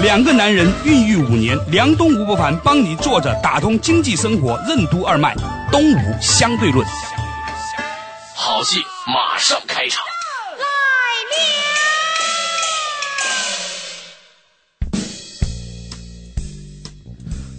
[0.00, 5.34] 两个男人孕育五年，梁东吴伯凡帮你坐着打通经济生活任督二脉，
[5.72, 6.86] 东吴相对论。
[8.36, 10.04] 好戏马上开场。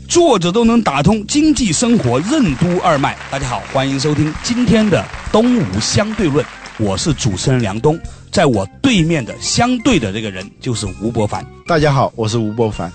[0.07, 3.17] 坐着都能打通经济生活任督二脉。
[3.29, 6.43] 大家好，欢迎收听今天的东吴相对论，
[6.77, 7.99] 我是主持人梁东，
[8.31, 11.45] 在我对面的相对的这个人就是吴伯凡。
[11.65, 12.91] 大家好，我是吴伯凡。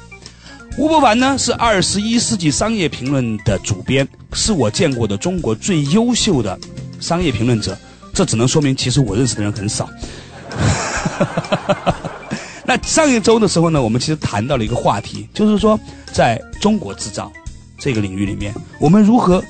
[0.78, 6.56] 吴伯凡呢是二十一世纪商业评论的主编，是我见过的中国最优秀的
[7.00, 7.76] 商业评论者。
[8.12, 9.90] 这只能说明，其实我认识的人很少。
[12.64, 15.78] 那上一周的时候呢，我们其实谈到了一个话题，就是说，
[16.12, 17.30] 在中国制造
[17.76, 19.42] 这个领域里面，我们如何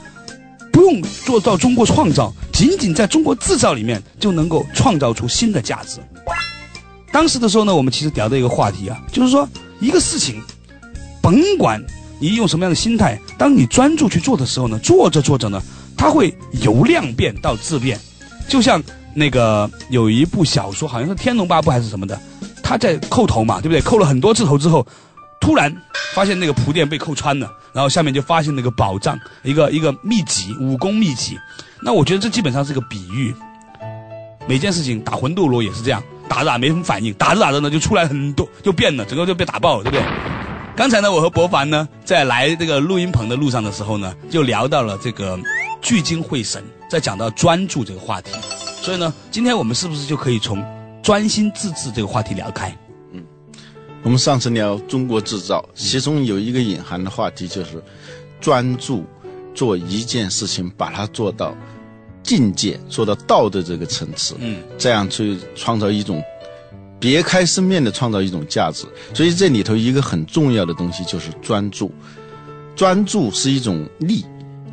[0.74, 6.00] 不用做到中国创造，仅仅在中国制造里面就能够创造出新的价值。
[7.12, 10.42] 当时的时候呢，我们其实聊的一个话题啊，就是说一个事情，
[11.22, 11.80] 甭管
[12.18, 15.62] 你用什么样的心态，当你专注去做的时候呢，做着做着呢，
[15.96, 17.96] 它会由量变到质变，
[18.48, 18.82] 就像
[19.14, 22.20] 那个有一部小说，好像是《天龙八部》还是什么的。
[22.64, 23.80] 他在叩头嘛，对不对？
[23.80, 24.84] 叩了很多次头之后，
[25.44, 25.70] 突然
[26.14, 31.38] 发现那个铺垫被扣穿了，然后下面就发现那个宝藏，一个一个秘籍，武功秘籍。
[31.82, 33.34] 那我觉得这基本上是个比喻。
[34.48, 40.02] 每件事情打魂斗罗也是这样，打着打没什么反应，打着打着呢就出来很多，就变了，整个就被打爆了，对不对？
[40.74, 45.38] 刚才呢，我和博凡呢在来这个录音棚的路上的时候呢，就聊到了这个
[45.82, 48.30] 聚精会神，在讲到专注这个话题。
[48.80, 50.64] 所以呢，今天我们是不是就可以从？
[51.02, 52.74] 专心致志这个话题聊开，
[54.04, 57.82] 我们上次聊中国制造，其中有一个隐含的话题就是
[58.38, 59.02] 专注
[59.54, 61.56] 做一件事情，把它做到
[62.22, 66.22] 境界，做到道的这个层次，嗯，这样去创造一种
[67.00, 68.84] 别开生面的创造一种价值。
[69.14, 71.90] 所以这里头一个很重要的东西就是专注，
[72.76, 74.22] 专注是一种力。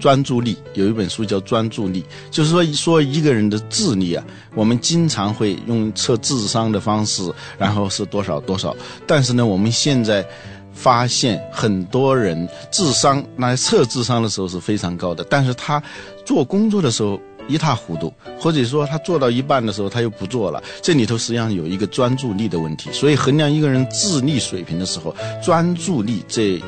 [0.01, 2.01] 专注力有一本书叫《专注力》，
[2.31, 4.25] 就是说说一个人的智力啊，
[4.55, 8.75] 我们经常会用测智商的方式，然后是多少多少。
[9.05, 10.27] 但是呢，我们现在
[10.73, 15.81] 发现很多人智商来测智商的时候是非常高的，但是他
[16.25, 20.63] 做工作的时候一塌糊涂，或者说他做到一半的时候他又不做了。
[20.81, 26.59] 这里头实际上有一个专注力的问题，所以衡量一个人智力水平的时候，专注力这。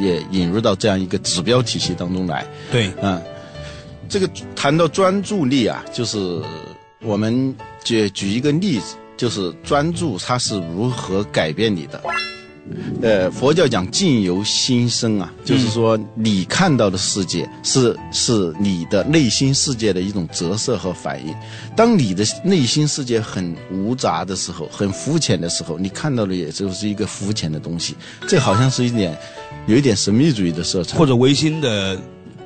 [0.00, 2.46] 也引入到这样一个指标体系当中来。
[2.70, 3.20] 对，嗯，
[4.08, 6.40] 这个谈到专注力啊，就是
[7.00, 7.54] 我们
[7.84, 12.02] 举举一个例子，就是专注它是如何改变你的。
[13.02, 21.34] 呃，佛教讲境由心生啊，就是说你看到的世界是是你的内心世界的一种折射和反应。
[21.76, 27.96] 当你的内心世界很无杂的时候，很肤浅的时候，你看到的也就是一个肤浅的东西。
[28.28, 29.18] 这好像是一点
[29.66, 32.00] 有一点神秘主义的色彩，或者唯心的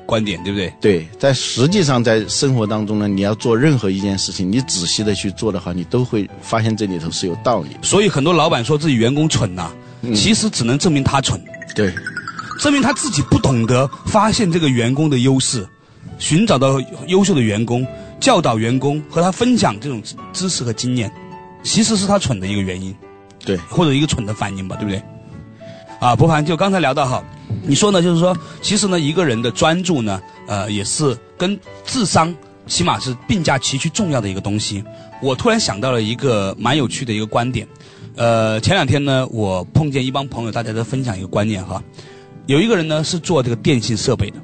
[0.07, 0.73] 观点，对不对？
[0.81, 7.69] 对，在实际上在生活当中呢，你要做任何一件事情，你仔细的去做的话，你都会发现这里头是有道理。
[7.83, 9.71] 所以很多老板说自己员工蠢呐。
[10.13, 11.41] 其实只能证明他蠢，
[11.75, 11.93] 对，
[12.59, 15.67] 证明他自己不懂得发现这个员工的优势，
[16.19, 17.85] 寻找到优秀的员工，
[18.19, 21.11] 教导员工和他分享这种知识和经验，
[21.63, 22.95] 其实是他蠢的一个原因，
[23.43, 25.01] 对，或者一个蠢的反应吧，对不对？
[25.99, 27.23] 啊，博凡就刚才聊到哈，
[27.63, 32.33] 你说呢，就是说，其实呢，一个人的专注呢，呃，也是跟智商
[32.67, 34.83] 起码是并驾齐驱重要的一个东西。
[35.23, 37.67] 我突然想到了一个蛮有趣的一个观点。
[38.17, 41.81] 呃，前两天呢，我碰见一帮朋友，大家在分享一个观念哈。
[42.47, 44.37] 有一个人呢是做这个电信设备的，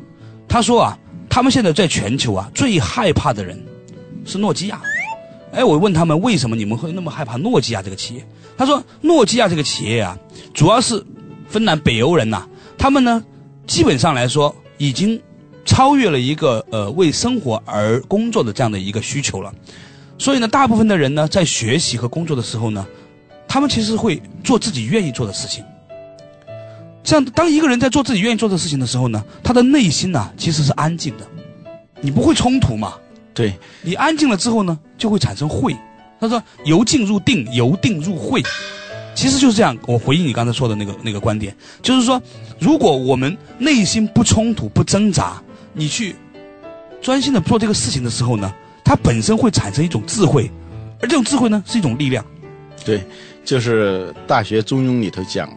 [0.48, 0.96] 他说啊，
[1.28, 3.60] 他们现在在全球啊最害怕的人
[4.26, 4.80] 是诺基亚。
[5.52, 8.24] 哎，我问他们为什么你们会那么害怕诺基亚这个企业？
[8.56, 10.16] 他说，诺基亚这个企业啊，
[10.54, 11.04] 主要是
[11.48, 12.48] 芬兰北欧人呐，
[12.78, 13.24] 他们呢
[13.66, 15.20] 基本上来说已经
[15.66, 19.52] 超越了一个呃为生活而工作的这样的一个需求了，
[20.20, 22.86] 所以呢，大部分的人呢在学习和工作的时候呢。
[23.54, 25.64] 他们其实会做自己愿意做的事情。
[27.04, 31.28] 这样，当一个人在做自己愿意做的事情的时候呢，他的内心呢其实是安静的，
[32.02, 32.96] 你不会冲突嘛？
[33.32, 33.54] 对，
[33.84, 35.78] 你安静了之后呢，就会产生慧。
[36.20, 38.42] 他说：“由静入定，由定入慧。”
[39.14, 39.78] 其实就是这样。
[39.86, 42.20] 我回应你刚才说的那个那个观点，就是说，
[42.58, 45.40] 如果我们内心不冲突、不挣扎，
[45.74, 46.16] 你去
[47.04, 48.52] 专心的做这个事情的时候呢，
[48.84, 50.50] 它本身会产生一种智慧，
[51.00, 52.26] 而这种智慧呢是一种力量。
[52.86, 53.02] 对，
[53.44, 55.50] 就是《大学中庸》里头讲，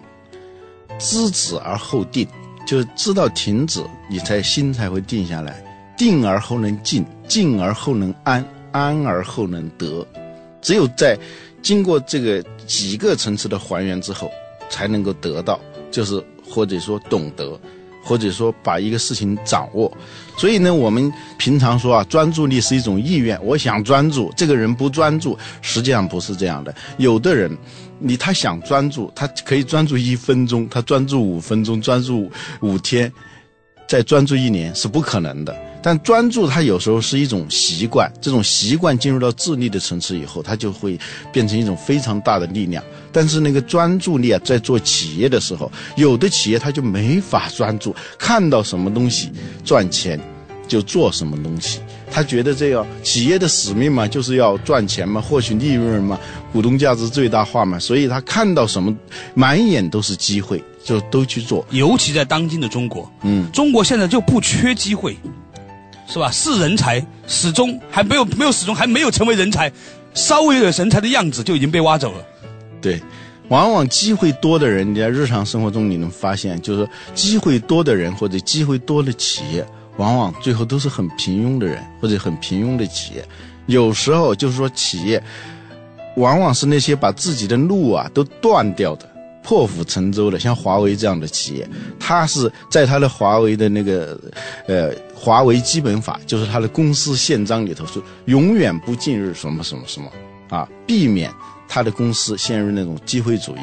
[0.98, 2.26] 知止而后定，
[2.66, 5.62] 就是知道停止，你才心才会定下来。
[5.96, 10.06] 定而后能静，静而后能安，安而后能得。
[10.60, 11.18] 只有在
[11.62, 14.30] 经过这个几个层次的还原之后，
[14.68, 15.58] 才能够得到，
[15.90, 17.58] 就是或者说懂得，
[18.06, 19.92] 或者说把一个事情掌握。
[20.38, 26.74] 所以呢，我们平常说啊，专注力是一种意愿，我想专注，这个人不专注，实际上不是这样的。
[26.98, 27.50] 有的人，
[27.98, 32.30] 你他想专注，他可以专注一分钟，他专注五分钟，专注
[32.60, 33.12] 五天，
[33.88, 35.56] 再专注一年是不可能的。
[35.86, 40.98] 但专注它有时候是一种习惯，这种习惯进入到智力的层次以后，它就会
[41.30, 42.82] 变成一种非常大的力量。
[43.12, 49.30] 但是那个专注力啊，在做企业的时候，有的企业它就没法专注，看到什么东西
[49.64, 50.18] 赚钱，
[50.66, 51.78] 就做什么东西。
[52.10, 56.18] 他觉得这样企业的使命嘛，就是要赚钱嘛，获取利润嘛，
[56.52, 57.78] 股东价值最大化嘛。
[57.78, 58.92] 所以他看到什么，
[59.34, 61.64] 满眼都是机会，就都去做。
[61.70, 65.16] 尤其在当今的中国，嗯，中国现在就不缺机会。
[66.06, 66.30] 是吧？
[66.30, 69.70] 是人才，始终还没有没有始终还没有成为人才，
[70.14, 72.24] 稍微有点人才的样子就已经被挖走了。
[72.80, 73.00] 对，
[73.48, 79.66] 往往机会多的人，你在日常生活中你能发现，就是说机会多的人或者机会多的企业，
[79.96, 83.24] 往往最后都是很平庸的人或者很平庸的企业。
[83.66, 85.22] 有时候就是说，企业
[86.16, 89.10] 往往是那些把自己的路啊都断掉的。
[89.42, 91.68] 破釜沉舟的，像华为这样的企业，
[92.00, 94.18] 它是在它的华为的那个，
[94.66, 100.10] 呃，华为基本法，就是它的公司宪章里头是永远不进入什么什么什么，
[100.50, 101.32] 啊，避免
[101.66, 103.60] 他的公司陷入那种机会主义。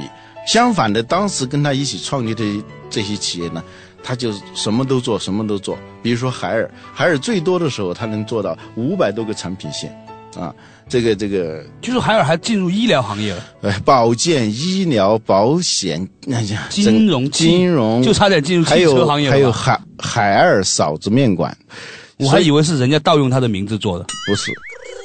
[0.48, 2.44] 相反的，当时跟他一起创立的
[2.90, 3.64] 这些企业呢，
[4.04, 5.78] 他就什么都做，什么都做。
[6.02, 9.96] 比如说海尔，海尔最多的时候，他能做到五百多个产品线，
[10.36, 10.54] 啊。
[10.94, 16.08] 这个这个，就是海尔还进入医疗行业了，哎，保健、医疗、保险，
[16.70, 21.58] 金融，金融就差点进入汽车行业了还有海海尔嫂子面馆，
[22.18, 24.52] 我还以为是人家盗用他的名字做的，不是。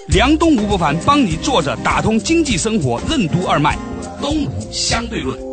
[0.08, 3.78] 梁东吴不凡帮你坐着打通经济生活任督二脉，
[4.20, 5.47] 东吴相对论。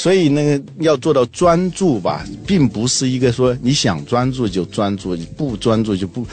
[0.00, 6.26] 所以那个要做到专注吧，并不是一个说你想专注就专注，你不专注就不，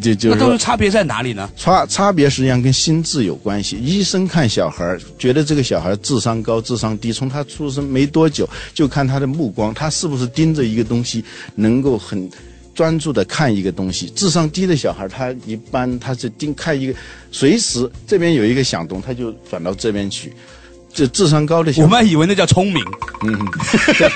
[0.00, 0.30] 就 就。
[0.30, 1.50] 那都是差别在哪里呢？
[1.54, 3.76] 差差别实际上跟心智有关系。
[3.76, 11.22] 医生看小孩，觉得这个小孩智商高、智商低，从他出生没多久就看他的目光，他是不是盯着一个东西，
[11.54, 12.26] 能够很
[12.74, 14.08] 专注的看一个东西。
[14.16, 16.94] 智商低的小孩，他一般他是盯看一个，
[17.30, 20.32] 随时这边有一个响动，他就转到这边去。
[20.92, 22.84] 这智商高的，我们以为那叫聪明，
[23.22, 23.38] 嗯，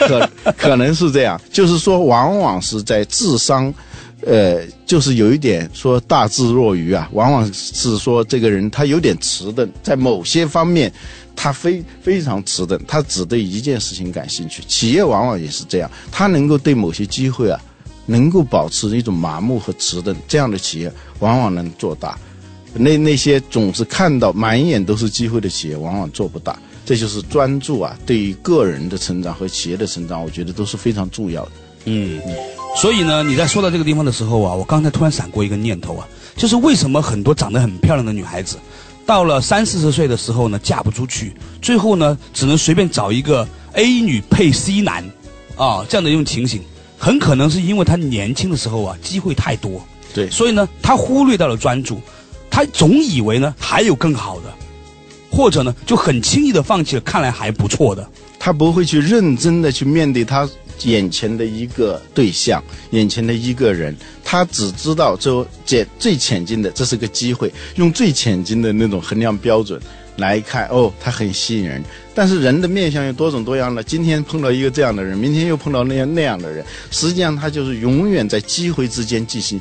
[0.08, 3.72] 可可能是这样，就是说，往往是在智商，
[4.26, 10.92] 呃，就是有一点说大智若愚啊，往往是说这个人他有点迟钝，在某些方面，
[11.36, 14.62] 他非非常迟钝，他只对一件事情感兴趣。
[14.66, 17.60] 企业往往也是这样，他能够对某些机会啊，
[18.06, 22.18] 能够保持一种麻木和迟钝，这样的企业往往能做大。
[22.76, 26.58] 那那些总是看到满眼都是机会的企业，往往做不大。
[26.84, 31.50] 这就是专注啊，对于个人的成长和企业的成长，我觉得都是非常重要的。
[31.86, 32.20] 嗯，
[32.76, 38.58] 所以呢，你在说到这个地方的时候啊，我刚才突然闪过一个念头啊，就是为什么很多长得很漂亮的女孩子，
[39.06, 45.02] 到了三四十岁的时候呢，嫁不出去，最后呢，只能随便找一个 A 女配 C 男，
[45.56, 46.62] 啊，这样的一种情形，
[46.98, 51.98] 很可能是因为她年轻的时候啊，机会太多，对，所以呢，她忽略到了专注。
[52.54, 54.54] 他总以为呢还有更好的，
[55.28, 58.08] 或者呢就很轻易的放弃了看来还不错的。
[58.38, 60.48] 他不会去认真的去面对他
[60.84, 63.96] 眼前的一个对象，眼前的一个人。
[64.22, 69.80] 他只知道就简最浅近的，这是个机会，用最浅近的那种衡量标准
[70.18, 70.68] 来看。
[70.68, 71.82] 哦，他很吸引人。
[72.14, 76.64] 但是人的面相有多种多样的，今天碰到一个这样的人，明天又碰到那样那样的人。
[76.92, 79.60] 实际上他就是永远在机会之间进行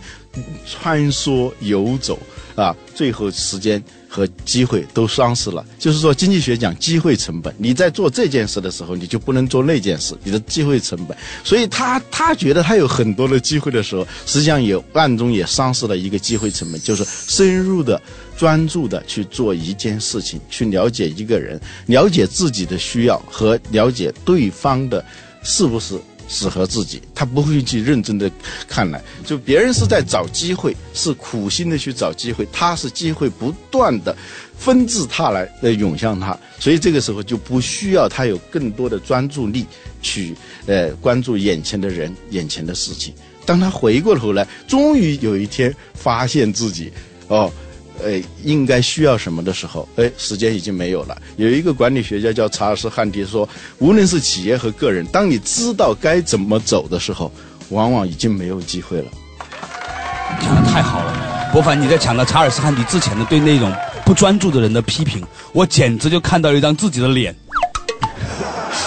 [0.65, 2.19] 穿梭游走。
[2.55, 5.65] 啊，最后时间和机会都丧失了。
[5.79, 11.17] 就是说，经济学讲机会成本，你在做这件事的时候，你就不能做那件事，你的机会成本。
[11.43, 17.99] 所以他他觉得他有很多的机会的时候，实际上也暗中也丧失了一个机会成本，就是深入的、
[18.37, 25.03] 专注的去做一件事情，去了解一个人，了解自己的需要和了解对方的。
[25.45, 28.29] 是不是适合自己，他不会去认真的
[28.67, 29.03] 看来。
[29.25, 34.15] 就别人是在找机会，是苦心的去找机会，他是机会不断的
[34.57, 39.65] 纷至沓来的涌向他，所以这个时候就不需要他有更多的专注力
[40.01, 43.13] 去呃关注眼前的人、眼前的事情。
[43.45, 46.91] 当他回过头来，终于有一天发现自己，
[47.27, 47.51] 哦。
[48.01, 51.15] 呃，应该需要什么的时候，哎，时间已经没有了。
[51.37, 53.47] 有一个管理学家叫查尔斯·汉迪说，
[53.77, 57.31] 无论是企业和个人，当你知道该怎么走的时候，
[57.69, 59.05] 往往已经没有机会了。
[60.41, 63.71] 讲的太好了，博凡，你在讲到查尔斯·汉迪之前的对那种
[64.03, 65.23] 不专注的人的批评，
[65.53, 67.35] 我简直就看到了一张自己的脸。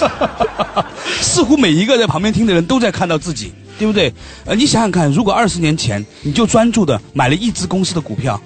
[1.23, 4.13] 似乎每一个在旁边听的人都在看到自己，对不对？
[4.45, 8.39] 呃，你想想看，如果二十年前你就专注的买了一只公司的股票。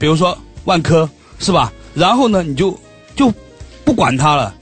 [0.00, 1.72] 比如说万科是吧？
[1.94, 2.76] 然后呢，你就
[3.14, 3.32] 就
[3.84, 4.54] 不管它了。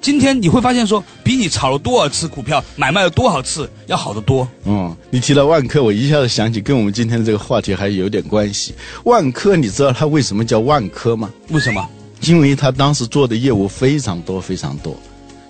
[0.00, 4.46] 今天你会发现说，比你炒了多少次股票、买卖了多少次要好得多。
[4.64, 8.72] 嗯，你提到万科，我一下子想起跟我们今天的这个话题还有点关系。
[9.04, 11.28] 万科，你知道它为什么叫万科吗？
[11.50, 11.86] 为什么？
[12.22, 14.96] 因为它当时做的业务非常多，非常多。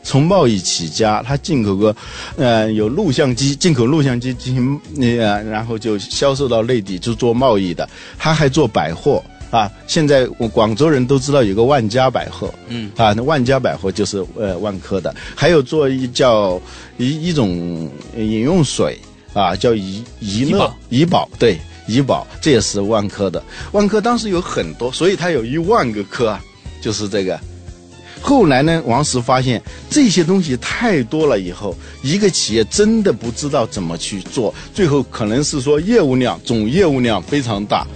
[0.03, 1.95] 从贸易起家，它进口个，
[2.37, 7.87] 呃，有录像机，进口录像机进行那个，然后就销售到内地，就做贸易的。
[8.17, 9.23] 它还做百货。
[9.51, 16.61] 啊，现在我广州人都知道有个万家百货，嗯，啊，那万家百货就是呃万科的，还有做一叫
[16.99, 18.99] 一一种饮用水
[19.33, 23.43] 啊，叫怡怡乐怡宝，对，怡宝，这也是万科的。
[23.73, 26.41] 万科当时有很多，所以它有一万个科啊，
[26.81, 27.39] 就是这个。
[28.21, 31.73] 后来呢，王石发现这些东西太多了，以后
[32.03, 37.87] 一个企业真的不知道怎么去做，最后可能是说业务量总业务量非常大，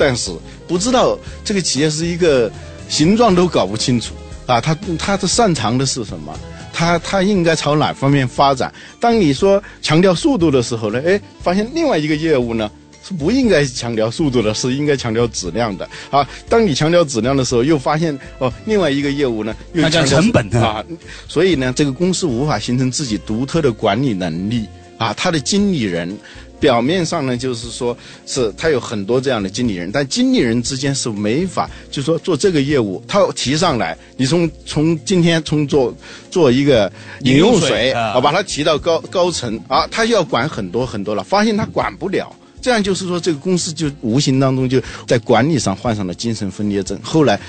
[0.00, 0.32] 但是。
[0.66, 2.48] 不知道这个企业是一个
[2.88, 4.14] 形状都搞不清楚
[4.46, 6.32] 啊，他他的擅长的是什么？
[6.72, 8.72] 他他应该朝哪方面发展？
[9.00, 11.02] 当你说强调速度的时候呢？
[11.04, 12.70] 哎，发现另外一个业务呢
[13.02, 16.24] 是不应该强调速度的，是应该强调质量的啊。
[16.48, 20.84] 当你强调质量的时候，又发现哦，另外一个业务呢又强调成本啊。
[21.26, 26.16] 所以呢，这个公司无法形成自己独特的管理能力啊，他的经理人。
[26.60, 35.92] 表面上呢，就是说是他有很多这样的经理人，但经理人之间是没法，就说做这个业务，他提上来，你从从今天从做
[36.30, 46.96] 做一个饮用水啊，把它提到高高层啊，他就要管很多很多了，发现他管不了，这样就是说这个公司就无形当中就在管理上患上了精神分裂症。
[47.02, 47.40] 后来，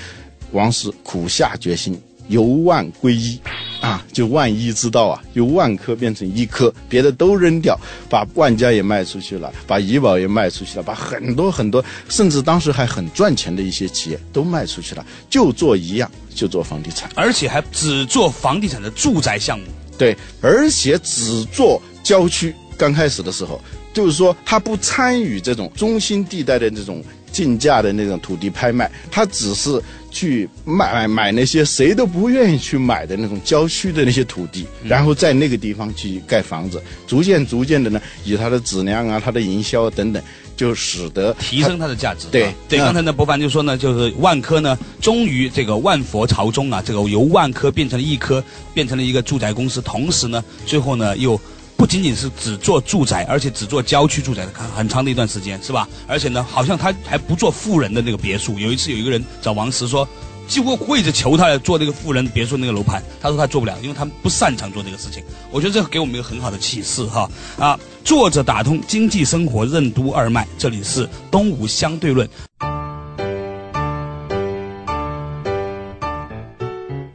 [0.52, 2.00] 王石苦下决心。
[2.28, 3.38] 由万归一，
[3.82, 19.66] 啊，就万一之道啊，由万科变成一科，别的都扔掉，把万家也卖出去了，把怡宝也卖出去了，把很多很多，甚至当时还很赚钱的一些企业都卖出去了，就做一样，就做房地产，而且还只做房地产的住宅项目。
[19.98, 22.54] 对，而且只做郊区。
[22.78, 23.60] 刚开始的时候，
[23.92, 29.82] 就是说他不参与这种中心地带的这种竞价的那种土地拍卖，他只是。
[30.14, 40.22] 去买买那些谁都不愿意去买的那种郊区的那些土地，然后在那个地方去盖房子，逐渐逐渐的呢，以它的质量啊、它的营销等等，
[40.54, 42.26] 就使得提升它的价值。
[42.30, 51.40] 对对，刚才呢，博凡就说呢，就是万科呢，终于这个万佛朝宗啊，这个由万科变成了一科，变成了一个住宅公司，同时呢，最后呢又。
[51.82, 55.88] 不仅仅是只做住宅，而且只做郊区住宅的，很长的一段时间，是吧？
[56.06, 58.56] 而且呢，好像他还不做富人的那个别墅。
[58.56, 60.08] 有一次，有一个人找王石说，
[60.46, 65.24] 几乎跪着求他来做那个富人别墅那个楼盘，他说他做不了，因为他们不擅长做这个事情。
[65.50, 67.76] 我觉得这给我们一个很好的启示哈啊！
[68.04, 72.28] 作者打通经济生活任督二脉，这里是东吴相对论。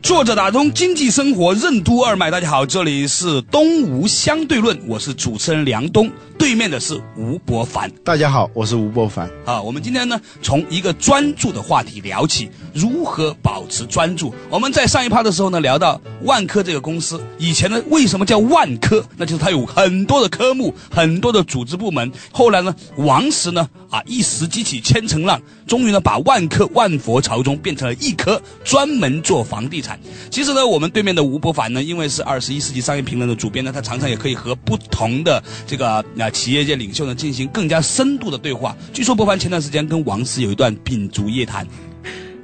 [0.08, 6.10] 坐着打通经济生活任督二脉，大家好，这里是东吴相对论，我是主持人梁东。
[6.38, 9.30] 对面的是吴伯凡，大家好，我是吴伯凡。
[9.44, 14.34] 啊，我们今天呢，从一个专注的话题聊起，如何保持专注。
[14.50, 19.04] 我们在上一趴的时候呢，聊到万科这个公司，以前呢，为什么叫万科？
[19.18, 22.10] 那就是它有很多的科目，很多的组织部门。
[22.32, 30.00] 后来呢，王石呢，啊，一时激起千层浪，终于呢，把万科万佛朝宗变成了一科，专门做房地产。
[30.30, 36.04] 其实呢，我们对面的吴伯凡呢，因为是二十一世纪商业评论的主编呢，他常常也可以和不同的这个啊。
[36.30, 38.76] 企业界领袖呢，进行更加深度的对话。
[38.94, 41.68] 据说，博凡前段时间跟王石有一段秉烛夜谈，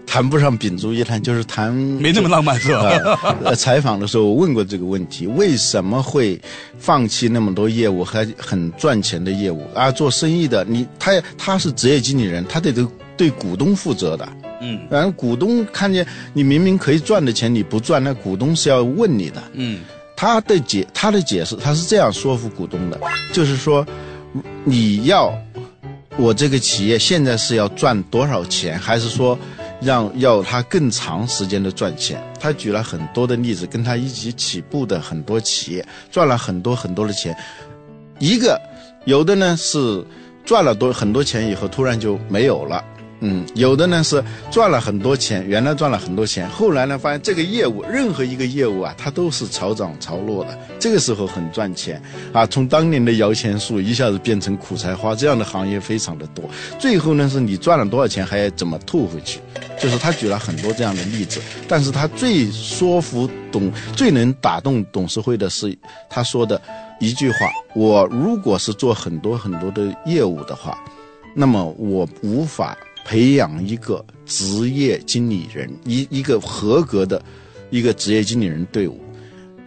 [0.05, 3.37] 谈不上秉烛夜谈，就是谈没那么浪漫，是吧？
[3.43, 6.39] 呃， 采访的时候我问过这个问题：为什么会
[6.77, 9.91] 放弃那么多业务还很赚钱的业务啊？
[9.91, 12.85] 做生意的你，他他是职业经理人，他得对
[13.17, 14.27] 对股东负责的。
[14.61, 19.43] 嗯，然后股东看见你明明可以赚的钱你不赚，那股东是要问你的。
[19.53, 19.79] 嗯。
[20.24, 22.98] 他的解他的解释，他是这样说服股东的，
[23.34, 23.86] 就是说，
[24.63, 25.38] 你要
[26.15, 29.38] 我这个企业现在是要赚多少钱，还是说
[29.82, 32.24] 让要他更长时间的赚钱？
[32.39, 37.36] 他举了很多的例子，跟他一起起步的很多企业赚了很多很多的钱，
[38.18, 38.58] 一个
[39.03, 40.06] 有的呢是
[40.46, 42.82] 赚了多很多钱以后突然就没有了。
[43.25, 52.03] 嗯，有的呢是赚了很多钱，原来赚了很多钱，后来呢发现这个业务，任何一个业务啊，它都是潮涨潮落的，这个时候很赚钱
[52.34, 52.46] 啊。
[52.46, 56.44] 从当年的摇钱树一下子变成苦菜花，这样的行业非常的多。
[56.77, 59.39] 最后呢，是你赚了多少钱，还要怎么吐回去？
[59.80, 65.74] 就是他举了很多这样的例子，但是他最说服董，最能打动董事会的是
[66.10, 66.62] 他说的
[67.00, 67.38] 一句话：
[67.74, 70.77] 我如果是做很多很多的业务的话，
[71.34, 72.77] 那么我无法。
[73.05, 77.22] 培养一个职业经理人，一一个合格的，
[77.69, 79.00] 一个职业经理人队伍，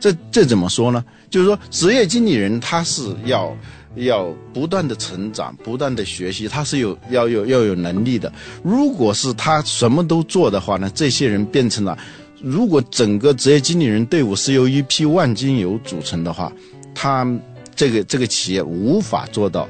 [0.00, 1.04] 这这怎么说呢？
[1.28, 3.54] 就是说，职业经理人他是要
[3.96, 8.32] 要不断的成长，不断的学习，他是有要有要有能力的。
[8.62, 11.98] 如果是他什么都做的话呢，这些人变成了，
[12.40, 16.50] 如果整个职业经理人队伍是由一批万金油组成的话，
[16.94, 17.26] 他
[17.74, 19.68] 这个这个企业无法做到。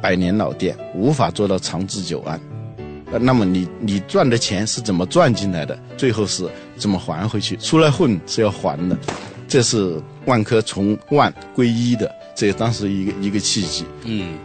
[0.00, 2.40] 百年老店无法做到长治久安，
[3.10, 5.78] 呃，那么你你赚的钱是怎么赚进来的？
[5.96, 7.56] 最后是怎么还回去？
[7.56, 8.96] 出来混是要还的，
[9.48, 13.84] 这是万科从万归一的，这当时一个一个契机。
[14.04, 14.36] 嗯。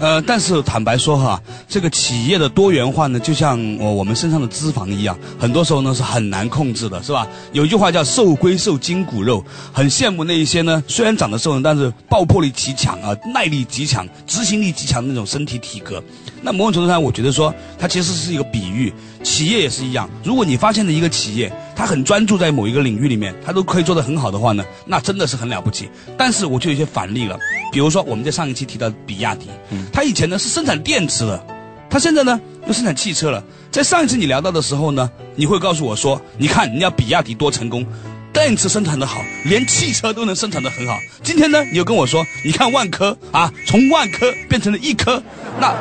[0.00, 7.26] 呃，但是坦白说哈，这个企业的多元化呢，就像我我们身上的脂肪一样，很多时候呢是很难控制的，是吧？
[7.52, 16.02] 有一句话叫“瘦归瘦，筋骨肉”，很羡慕那一些呢，虽然长得瘦，但是爆破力极强啊，耐力极强，执行力极强的那种身体体格。
[16.40, 20.08] 那某种程度上，我觉得说，它其实是一个比喻，企业也是一样。
[20.24, 25.88] 如果你发现了一个企业，它很专注在某一个领域里面，它都可以做得很好的话呢，那真的是很了不起。
[26.16, 27.38] 但是我就有些反例了。
[27.72, 29.46] 比如说，我们在上一期提到比亚迪，
[29.92, 31.46] 它以前呢是生产电池的，
[31.90, 33.42] 它现在呢又生产汽车了。
[33.70, 37.84] 在上一次你聊到的时候呢，你会告诉我说，你看人家比亚迪多成功，
[38.32, 40.94] 电池生产的好，连汽车都能生产的很好。
[41.22, 45.22] 今天呢，你又跟我说，你看万科啊，从万科变成了一科，
[45.60, 45.74] 那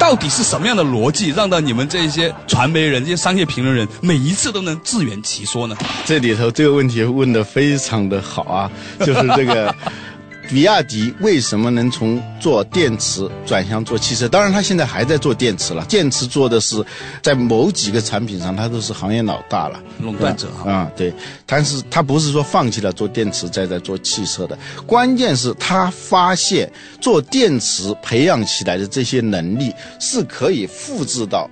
[0.00, 5.76] 到底是什么样的逻辑，让到你们这些传媒人、这些商业评论人每一次都能自圆其说呢？
[6.06, 9.72] 这里头这个问题问的非常的好啊，就是这个。
[10.48, 14.28] 比亚迪为什么能从做电池转向做汽车？
[14.28, 15.84] 当然，他现在还在做电池了。
[15.84, 16.84] 电池做的是，
[17.22, 20.90] 在某几个产品上，他都是行业老大了，垄断者啊。
[20.96, 21.12] 对，
[21.46, 24.58] 但是他不是说放弃了做电池，再在做汽车的。
[24.86, 31.48] 关键是他发现做电池培养起来的这些能力是可以复制到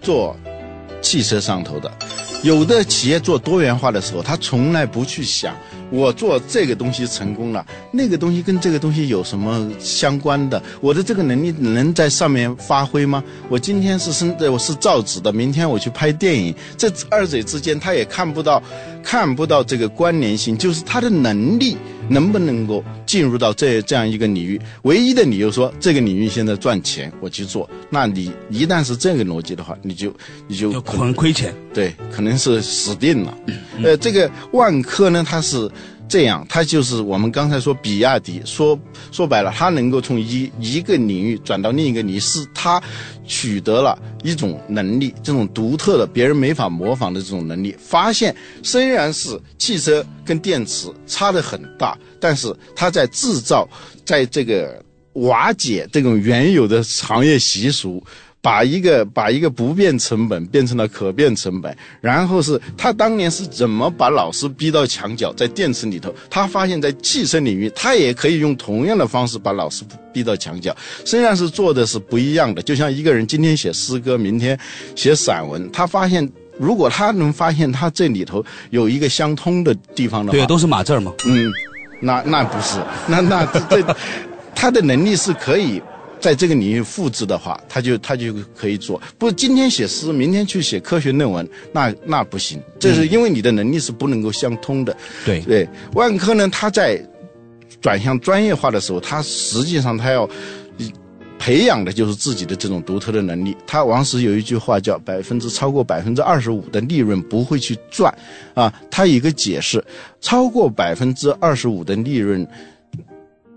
[0.00, 0.36] 做
[1.02, 1.90] 汽车上头的。
[2.42, 5.56] 有的企业做多元化的时候，他从来不去想。
[5.90, 10.62] 我做这个东西成功了，那个东西跟这个东西有什么相关的？
[10.82, 13.24] 我的这个能力能在上面发挥吗？
[13.48, 18.62] 我今天是生，我是造纸的，明天我去拍电影，这二者之间他也看不到，
[19.02, 21.74] 看不到这个关联性，就是他的能力
[22.08, 24.60] 能不能够进入到这这样一个领域？
[24.82, 27.68] 唯一的理由说这个领域现在赚钱，我去做。
[27.90, 30.12] 那你一旦是这个逻辑的话，你就
[30.46, 33.36] 你就可能亏钱，对，可能是死定了。
[33.82, 35.70] 呃，这个万科呢，它是。
[36.08, 38.78] 这样，它就是我们刚才说比亚迪，说
[39.12, 42.82] 说白了，它能够从一一个领域转到另一个领域，是它
[43.26, 47.76] 取得了一种能力，这种独特的、别人没法模仿的这种能力。
[47.78, 53.68] 发现虽然是汽车跟电池差的很大，但是它在制造，
[54.04, 58.02] 在这个瓦解这种原有的行业习俗。
[58.40, 70.74] 把一个把一个不变成本变成了可变成本，然后是他当年是怎么把老师逼到墙角，在电池里头，他发现，在汽车领域，他也可以用同样的方式把老师逼到墙角，
[71.04, 72.62] 虽然是做的是不一样的。
[72.62, 74.58] 就像一个人今天写诗歌，明天
[74.94, 76.26] 写散文，他发现，
[76.58, 81.12] 如果他能发现他这里头有一个相通的地方的话，对，都是码字嘛。
[81.26, 81.52] 嗯，
[82.00, 83.96] 那那不是，那那这
[84.54, 85.82] 他的能力是可以。
[86.20, 89.00] 在这个领域复制的话，他就他就可以做。
[89.18, 92.60] 不，今天写诗，明天去写科学论文，那那不行。
[92.78, 94.96] 这是因为你的能力是不能够相通的。
[95.24, 97.00] 对对，万科呢，他在
[97.80, 100.28] 转向专业化的时候，他实际上他要
[101.38, 103.56] 培养的就是自己的这种独特的能力。
[103.64, 108.12] 他王石有一句话叫“百分之超过百分之二十五的利润不会去赚”，
[108.54, 109.82] 啊，他有一个解释，
[110.20, 112.44] 超过百分之二十五的利润，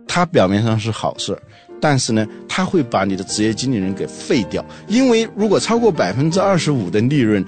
[0.08, 1.36] 它表面上是好事。
[1.82, 7.44] 但是呢，他会把你的职业经理人给废掉，因为如果超过百分之二十五的利润，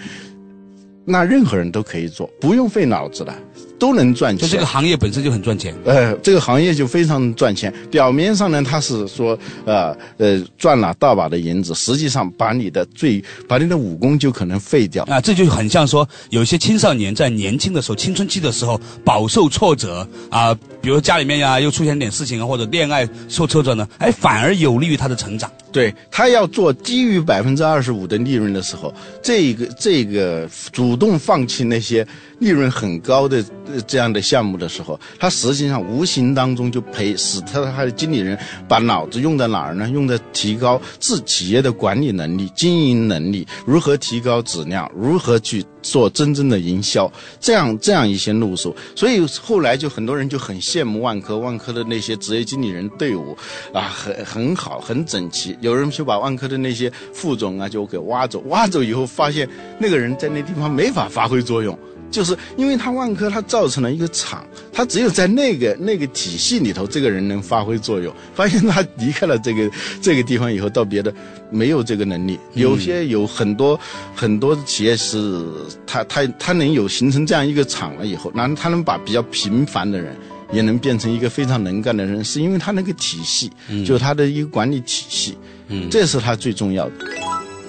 [1.06, 3.34] 那任何人都可以做，不用费脑子的。
[3.79, 4.47] 都能赚钱。
[4.47, 5.75] 就这个行业本身就很赚钱。
[5.86, 7.73] 呃，这个行业就非常赚钱。
[7.91, 15.03] 表面上呢，他是说，呃呃，赚了大把的银子，实际上把你的最，把你的武功就可能废掉。
[15.05, 25.51] 啊，这就很像说，有些青少年在年轻的时候、青春期的时候饱受挫折啊，比如家里面呀又出现点事情啊，或者恋爱受挫折呢，哎，反而有利于他的成长。
[25.71, 32.05] 对他要做低于百分之二十五的利润的时候，这个这个主动放弃那些
[32.43, 33.43] 利润很高的
[33.88, 39.89] 这样的项目的时候，他实际上无形当中就赔使他他的经理人把脑子用在哪儿呢？
[39.89, 48.75] 用在提高自企业的管理能力、经营能力，如何提高质量，如何去做真正的营销，这样这样一些路数。
[48.95, 53.36] 所以后来就很多人就很羡慕万科，万科的那些职业经理人队伍
[53.73, 55.56] 啊，很很好，很整齐。
[55.62, 61.77] 有人就把万科的那些副总啊就给挖走，挖走以后发现那个人在那地方没法发挥作用，
[62.13, 68.13] 就是因为他万科他造成了一个厂，他只有在那个那个体系里头，这个人能发挥作用。
[68.36, 71.12] 发现他离开了这个这个地方以后，到别的
[71.49, 72.39] 没有这个能力。
[72.54, 73.80] 有些有很多
[74.15, 75.43] 很多企业是
[75.88, 80.15] 他他他能有形成这样一个厂了以后，那他能把比较平凡的人。
[80.52, 83.52] 也能变成一个非常能干的人，是因为他那个体系，
[83.84, 85.36] 就是他的一个管理体系，
[85.69, 86.93] 嗯，这是他最重要的。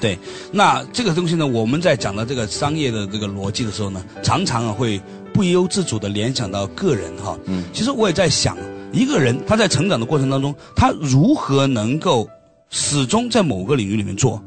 [0.01, 0.19] 对，
[0.53, 5.01] 那这个东西呢，我们在讲到这个商业的这个逻辑的时候呢，常常啊会
[5.33, 7.39] 不由自主的联想到个人哈。
[7.47, 8.57] 嗯，其实我也在想，
[8.93, 12.29] 一个人他在成长的过程当中，他如何能够
[12.71, 14.43] 始终在某个领域里面做？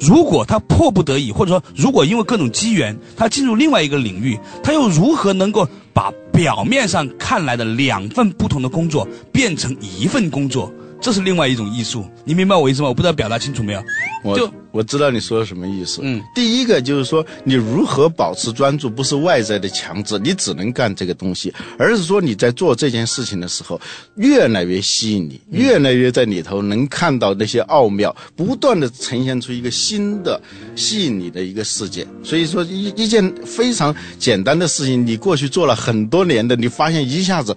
[0.00, 10.72] 如果他迫不得已，或者说如果因为各种机缘，他进入另外一个领域，他又如何能够把表面上看来的两份不同的工作变成一份工作？
[11.00, 12.88] 这是另外一种艺术，你明白我意思吗？
[12.88, 13.82] 我不知道表达清楚没有。
[14.24, 14.36] 我
[14.72, 16.00] 我知道你说的什么意思。
[16.02, 23.80] 嗯，第一个就是说，你如何保持专注，不是外在的强制，你只能干这个东西，而是说你在做这件事情的时候，
[24.16, 30.40] 越来越吸引你，越来越在里头能看到那些奥妙，不断的呈现出一个新的
[30.74, 32.06] 吸引你的一个世界。
[32.24, 37.54] 所以说，一一件非常简单的事情，你过去做了很多年的，你发现一下子，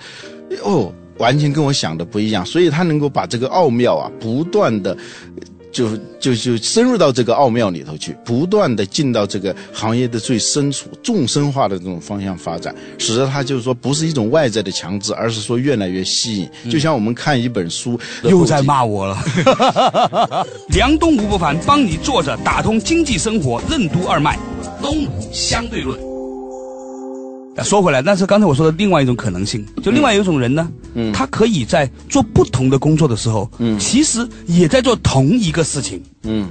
[0.62, 0.94] 哦。
[1.18, 4.98] 完全跟我想的不一样，所以他能够把这个奥妙啊，不断的，
[5.76, 5.90] 就
[6.22, 16.50] 就就深入到这个奥妙里头去，不断的进到这个行业的最深处，纵深化的这种方向发展，使得他就是说不是一种外在的强制，而是说越来越吸引。
[16.72, 19.22] 就像我们看一本书，又在骂我了。
[20.72, 24.40] 梁东吴不凡帮你坐着打通经济生活任督二脉，
[24.82, 26.15] 东吴相对论。
[27.64, 36.50] 说回来，但是刚才我说的另外一种可能性，就另外有一种人呢，嗯，他可以在做不同的工作的时候，嗯，其实也在做同一个事情，嗯，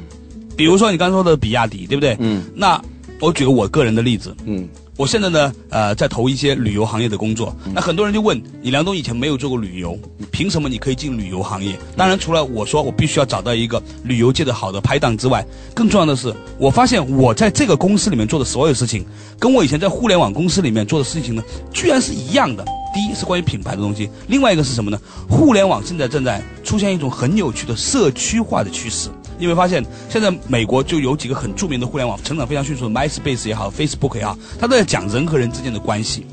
[0.57, 2.17] 比如说你刚说的比亚迪，对不对？
[2.21, 2.81] 嗯，那
[3.21, 4.69] 我举个我个人的例子，嗯。
[4.97, 7.55] 我现在呢，呃，在投一些旅游行业的工作。
[7.73, 9.99] 那很多人就问你，梁东以前没有做过旅游，
[10.31, 11.77] 凭什么你可以进旅游行业？
[11.97, 19.05] 当然，除了我说我必须要找到一个旅游界的好的拍档之外，更重要的是，我发现我在这个公司里面做的所有事情，
[19.37, 22.65] 跟我以前在互联网公司里面做的事情呢，居然是一样的。
[22.95, 25.01] 第一是关于品牌的东西，另外一个是什么呢？
[25.29, 29.09] 互联网现在正在出现一种很有趣的社区化的趋势。
[29.39, 36.27] 你会发现，现在美国就有几个很著名的互联网，成长非常迅速的，MySpace 也好，Facebook 也好，它都在讲人和人之间的关系。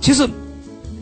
[0.00, 0.28] 其实，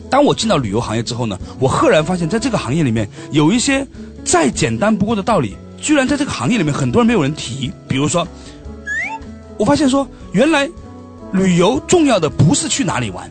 [0.09, 3.85] 当我进到旅游行业之后呢，我赫然发现，在这个行业里面，有一些
[4.23, 7.71] 再简单不过的道理，居然在这个行业里面很多人没有人提。
[7.87, 8.27] 比如说，
[9.57, 10.69] 我发现说，原来
[11.31, 13.29] 旅游重要的不是去哪里玩。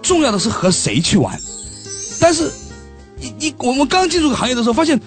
[0.00, 1.38] 重要的是和谁去玩，
[2.20, 2.50] 但是，
[3.20, 4.98] 你你我们刚进入这个行业的时候，发现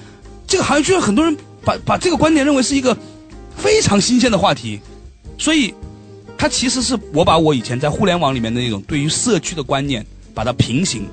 [0.45, 2.97] 这个行业居然很多人把把这个观点认为是一个
[3.55, 4.79] 非常新鲜的话题，
[5.37, 5.73] 所以，
[6.37, 11.07] 它其实是我把我以前在互联网里面的那种对于社区的观念，把它平行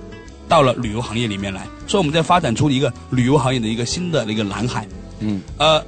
[0.49, 4.87] 到了旅游行业里面来，所以我们在发展出一个旅游行业的一个新的那个蓝海。
[5.21, 5.85] 嗯，呃，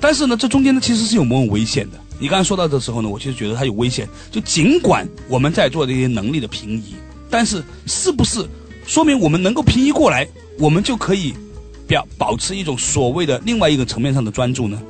[0.00, 1.98] 但是呢，这中间呢其实是有某种危险的。
[2.18, 6.94] 你刚才说到的时候呢，我其实觉得它有危险，就尽管我们在做这些能力的平移。
[7.28, 8.46] 但是，是不是
[8.86, 10.26] 说明我们能够平移过来，
[10.58, 11.34] 我们就可以
[11.86, 14.80] 表保持一种所谓的另外一个层面上的专注呢？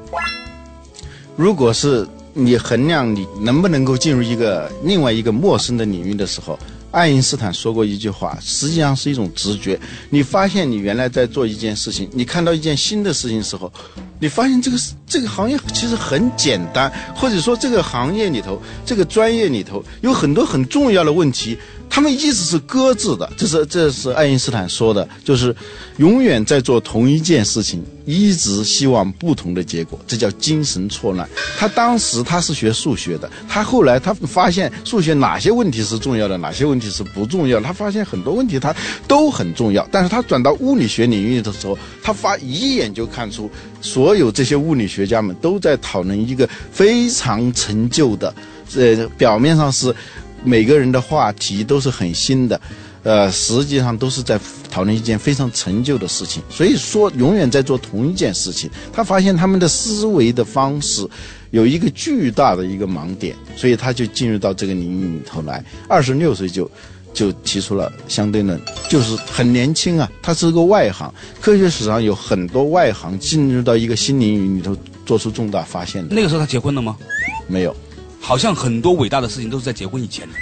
[1.37, 6.59] 如果是你衡量你能不能够进入一个另外一个陌生的领域的时候。
[6.93, 9.81] 爱因斯坦说过一句话，实际上是一种直觉。
[10.11, 13.73] 你发现你原来在做一件事情，你看到一件新的事情的时候，
[14.21, 14.77] 你发现这个
[15.07, 21.57] 这个行业其实很简单，或者说这个行业里头、这个专业里头有很多很重要的问题，
[21.95, 25.55] 他们一直是搁置的，这是这是爱因斯坦说的，就是
[25.99, 31.29] 永远在做同一件事情，一直希望不同的结果，这叫精神错乱。
[31.59, 38.75] 他当时他是学数学的，他后来他发现数学哪些问题是重要的，哪些问题是不重要，他发现很多问题他
[39.07, 43.51] 都很重要，但是他转到物理学领域的时候，他发一眼就看出，
[43.83, 48.35] 所有这些物理学家们都在讨论一个非常陈旧的，
[48.77, 49.95] 呃，表面上是。
[50.45, 52.61] 每个人的话题都是很新的，
[53.03, 54.39] 呃，实际上都是在
[54.71, 56.43] 讨论一件非常陈旧的事情。
[56.51, 58.69] 所以说，永远在做同一件事情。
[58.93, 61.07] 他发现他们的思维的方式
[61.51, 65.65] 有一个巨大的一个盲点，所以他就进入到这个领域里头来。
[65.89, 66.71] 二十六岁就
[67.15, 70.11] 就提出了相对论，就是很年轻啊。
[70.23, 74.77] 他是个外行，科学史上有很多外行进入到一个新领域里头
[75.07, 76.15] 做出重大发现的。
[76.15, 76.97] 那个时候他结婚了吗？
[77.47, 77.77] 没有。
[78.23, 80.35] 好像很多伟大的事情都是在结婚以前的。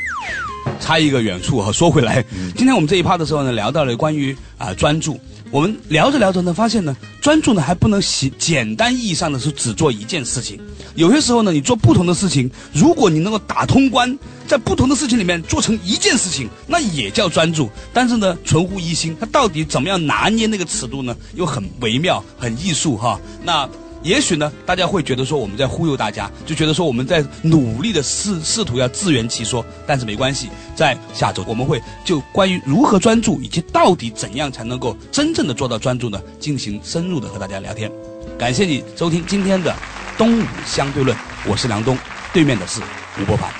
[0.79, 2.23] 差一个远处哈，说回来，
[2.55, 5.19] 今天我们这一趴的时候呢，聊到了关于啊专注。
[5.51, 10.61] 我们聊着聊着呢，发现呢，专注呢还不能简简单意义上的是只做一件事情。
[10.95, 14.17] 有些时候呢，你做不同的事情，如果你能够打通关，
[14.47, 17.69] 在不同的事情里面做成一件事情，那也叫专注。
[17.93, 21.17] 但是呢，存乎一心，它到底怎么样拿捏那个尺度呢？
[21.35, 23.19] 又很微妙，很艺术哈。
[23.43, 23.69] 那。
[24.03, 29.65] 也许呢，大家会觉得说我们在忽悠大家，就觉得说我们在努力的试试图要自圆其说。
[29.87, 37.91] 但是没关系，在下周我们会就关于如何专注以及到底怎样才能够真正的做到专注呢，进行深入的和大家聊天。
[38.39, 39.75] 感谢你收听今天的
[40.17, 41.97] 东吴相对论，我是梁东，
[42.33, 42.81] 对面的是
[43.21, 43.51] 吴伯凡，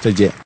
[0.00, 0.42] 再见。